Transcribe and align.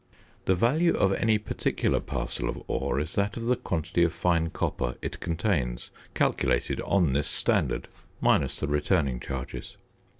The 0.45 0.55
value 0.55 0.95
of 0.95 1.13
any 1.13 1.37
particular 1.37 1.99
parcel 1.99 2.49
of 2.49 2.63
ore 2.67 2.99
is 2.99 3.13
that 3.13 3.37
of 3.37 3.45
the 3.45 3.55
quantity 3.55 4.01
of 4.03 4.11
fine 4.11 4.49
copper 4.49 4.95
it 5.03 5.19
contains, 5.19 5.91
calculated 6.15 6.81
on 6.81 7.13
this 7.13 7.27
standard, 7.27 7.87
minus 8.19 8.59
the 8.59 8.65
returning 8.67 9.19
charges. 9.19 9.77